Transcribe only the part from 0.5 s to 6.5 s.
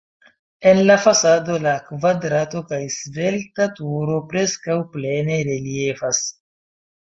En la fasado la kvadrata kaj svelta turo preskaŭ plene reliefas.